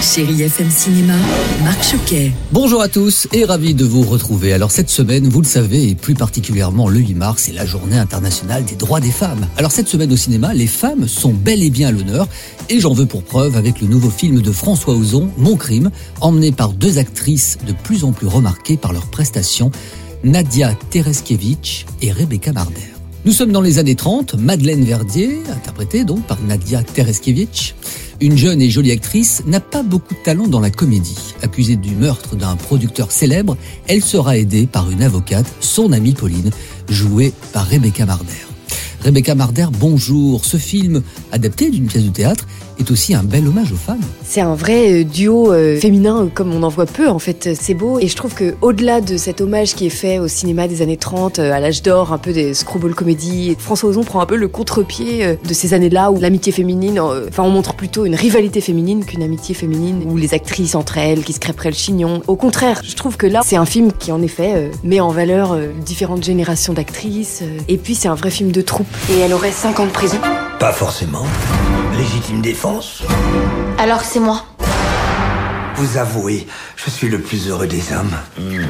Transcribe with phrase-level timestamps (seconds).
[0.00, 1.14] Chérie FM Cinéma,
[1.64, 2.32] Marc Choquet.
[2.52, 4.52] Bonjour à tous et ravi de vous retrouver.
[4.52, 7.98] Alors cette semaine, vous le savez, et plus particulièrement le 8 mars, c'est la journée
[7.98, 9.46] internationale des droits des femmes.
[9.56, 12.28] Alors cette semaine au cinéma, les femmes sont bel et bien à l'honneur
[12.68, 15.90] et j'en veux pour preuve avec le nouveau film de François Ozon, Mon crime,
[16.20, 19.72] emmené par deux actrices de plus en plus remarquées par leurs prestations,
[20.22, 22.88] Nadia Tereskiewicz et Rebecca Marder.
[23.24, 27.74] Nous sommes dans les années 30, Madeleine Verdier, interprétée donc par Nadia Tereskiewicz,
[28.20, 31.34] une jeune et jolie actrice, n'a pas beaucoup de talent dans la comédie.
[31.42, 36.50] Accusée du meurtre d'un producteur célèbre, elle sera aidée par une avocate, son amie Pauline,
[36.88, 38.47] jouée par Rebecca Marder.
[39.04, 40.44] Rebecca Marder, bonjour.
[40.44, 42.46] Ce film, adapté d'une pièce de théâtre,
[42.78, 44.00] est aussi un bel hommage aux femmes.
[44.24, 47.50] C'est un vrai euh, duo euh, féminin comme on en voit peu en fait.
[47.58, 50.68] C'est beau et je trouve que au-delà de cet hommage qui est fait au cinéma
[50.68, 54.20] des années 30, euh, à l'âge d'or, un peu des screwball comédies, François Ozon prend
[54.20, 58.14] un peu le contre-pied de ces années-là où l'amitié féminine, enfin on montre plutôt une
[58.14, 62.22] rivalité féminine qu'une amitié féminine où les actrices entre elles qui se crêperaient le chignon.
[62.26, 65.56] Au contraire, je trouve que là c'est un film qui en effet met en valeur
[65.84, 68.87] différentes générations d'actrices et puis c'est un vrai film de troupe.
[69.10, 70.18] Et elle aurait 5 ans de prison.
[70.58, 71.24] Pas forcément.
[71.96, 73.02] Légitime défense
[73.78, 74.44] Alors c'est moi.
[75.76, 78.16] Vous avouez, je suis le plus heureux des hommes.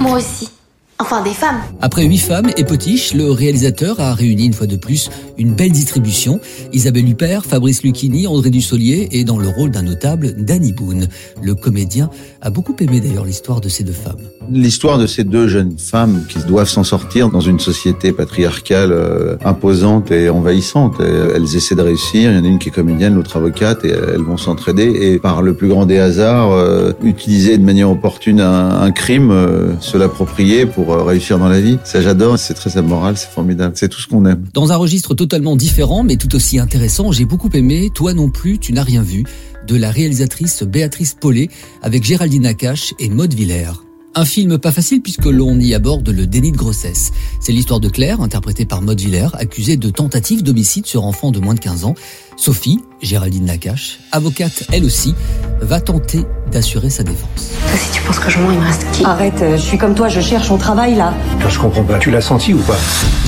[0.00, 0.50] Moi aussi.
[0.98, 1.60] Enfin, des femmes.
[1.82, 5.72] Après huit femmes et Potiche, le réalisateur a réuni une fois de plus une belle
[5.72, 6.40] distribution.
[6.72, 11.08] Isabelle Huppert, Fabrice Lucchini, André Dussolier et dans le rôle d'un notable, Danny Boone.
[11.42, 12.08] Le comédien
[12.40, 14.22] a beaucoup aimé d'ailleurs l'histoire de ces deux femmes.
[14.50, 19.36] L'histoire de ces deux jeunes femmes qui doivent s'en sortir dans une société patriarcale euh,
[19.44, 20.94] imposante et envahissante.
[21.00, 22.30] elles essaient de réussir.
[22.30, 24.84] Il y en a une qui est comédienne, l'autre avocate, et elles vont s'entraider.
[24.84, 29.30] Et par le plus grand des hasards, euh, utiliser de manière opportune un, un crime,
[29.30, 31.78] euh, se l'approprier pour euh, réussir dans la vie.
[31.84, 32.38] Ça, j'adore.
[32.38, 33.74] C'est très amoral, c'est formidable.
[33.76, 34.44] C'est tout ce qu'on aime.
[34.52, 38.58] Dans un registre totalement différent, mais tout aussi intéressant, j'ai beaucoup aimé Toi non plus,
[38.58, 39.24] tu n'as rien vu
[39.66, 41.48] de la réalisatrice Béatrice Paulet
[41.82, 43.85] avec Géraldine Nakache et Maude Villers.
[44.18, 47.12] Un film pas facile puisque l'on y aborde le déni de grossesse.
[47.38, 51.38] C'est l'histoire de Claire, interprétée par Maud Villers, accusée de tentative d'homicide sur enfant de
[51.38, 51.94] moins de 15 ans.
[52.38, 55.14] Sophie, Géraldine Nakache, avocate elle aussi,
[55.60, 57.50] va tenter d'assurer sa défense.
[57.68, 59.04] Toi, si tu penses que je mens, il me reste qui?
[59.04, 61.12] Arrête, euh, je suis comme toi, je cherche mon travail là.
[61.46, 61.98] Je comprends pas.
[61.98, 62.78] Tu l'as senti ou pas?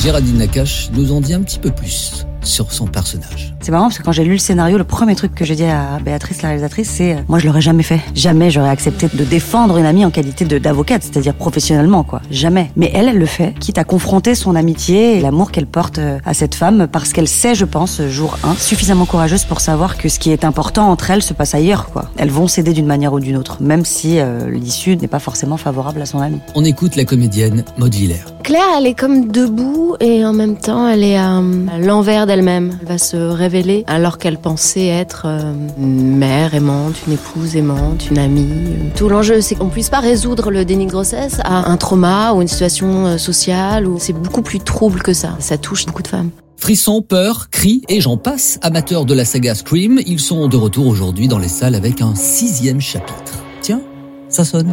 [0.00, 3.54] Géraldine Nakache nous en dit un petit peu plus sur son personnage.
[3.60, 5.64] C'est marrant parce que quand j'ai lu le scénario, le premier truc que j'ai dit
[5.64, 8.00] à Béatrice, la réalisatrice, c'est euh, moi je l'aurais jamais fait.
[8.14, 12.22] Jamais j'aurais accepté de défendre une amie en qualité d'avocate, c'est-à-dire professionnellement quoi.
[12.30, 12.70] Jamais.
[12.76, 16.18] Mais elle, elle le fait, quitte à confronter son amitié et l'amour qu'elle porte euh,
[16.24, 20.08] à cette femme parce qu'elle sait, je pense, jour 1, suffisamment courageuse pour savoir que
[20.08, 22.10] ce qui est important entre elles se passe ailleurs quoi.
[22.16, 25.56] Elles vont s'aider d'une manière ou d'une autre, même si euh, l'issue n'est pas forcément
[25.56, 26.38] favorable à son ami.
[26.54, 28.24] On écoute la comédienne Maud Villers.
[28.48, 32.78] Claire, elle est comme debout et en même temps, elle est euh, à l'envers d'elle-même.
[32.80, 38.08] Elle va se révéler alors qu'elle pensait être euh, une mère aimante, une épouse aimante,
[38.10, 38.48] une amie.
[38.96, 42.40] Tout l'enjeu, c'est qu'on puisse pas résoudre le déni de grossesse à un trauma ou
[42.40, 43.86] une situation euh, sociale.
[43.86, 45.36] Ou c'est beaucoup plus trouble que ça.
[45.40, 46.30] Ça touche beaucoup de femmes.
[46.56, 48.58] Frissons, peur, cris et j'en passe.
[48.62, 52.14] Amateurs de la saga Scream, ils sont de retour aujourd'hui dans les salles avec un
[52.14, 53.42] sixième chapitre.
[53.60, 53.82] Tiens,
[54.30, 54.72] ça sonne.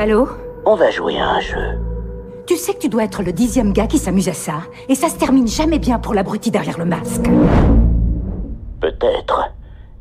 [0.00, 0.28] Allô
[0.64, 1.76] On va jouer à un jeu.
[2.46, 5.08] Tu sais que tu dois être le dixième gars qui s'amuse à ça, et ça
[5.08, 7.28] se termine jamais bien pour l'abruti derrière le masque.
[8.80, 9.50] Peut-être.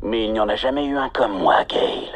[0.03, 2.11] Mais il n'y en a jamais eu un comme moi, Gail.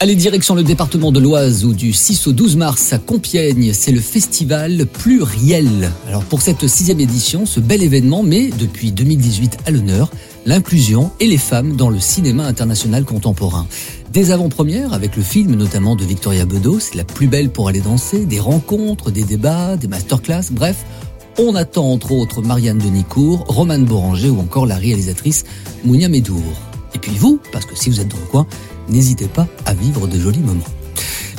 [0.00, 3.92] Allez, direction le département de l'Oise où du 6 au 12 mars à Compiègne, c'est
[3.92, 5.92] le festival Pluriel.
[6.08, 10.10] Alors pour cette sixième édition, ce bel événement met depuis 2018 à l'honneur
[10.46, 13.66] l'inclusion et les femmes dans le cinéma international contemporain.
[14.12, 18.26] Des avant-premières avec le film notamment de Victoria Bedos, La plus belle pour aller danser,
[18.26, 20.84] des rencontres, des débats, des masterclass, bref,
[21.38, 25.44] on attend entre autres Marianne Denicourt, Romane Boranger ou encore la réalisatrice
[25.84, 26.42] Mounia Medour.
[26.94, 28.46] Et puis vous, parce que si vous êtes dans le coin,
[28.88, 30.62] n'hésitez pas à vivre de jolis moments.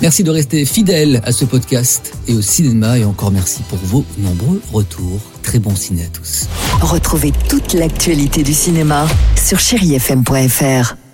[0.02, 4.06] Merci de rester fidèle à ce podcast et au cinéma et encore merci pour vos
[4.18, 5.20] nombreux retours.
[5.44, 6.48] Très bon ciné à tous.
[6.82, 11.05] Retrouvez toute l'actualité du cinéma sur chérifm.fr.